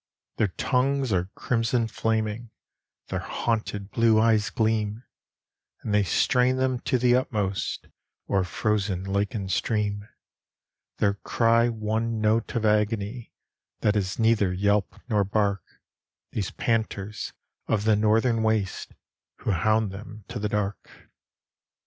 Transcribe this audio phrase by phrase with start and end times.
[0.37, 2.49] Their tongues are crimson flaming,
[3.09, 5.03] Their haunted blue eyes gleam,
[5.83, 7.85] And they strain them to the utmost
[8.27, 10.09] O’er frozen lake and stream;
[10.97, 13.31] Their cry one note of agony,
[13.81, 15.61] That is neither yelp nor bark,
[16.31, 17.33] These panters
[17.67, 18.95] of the northern waste,
[19.41, 21.11] Who hound them to the dark.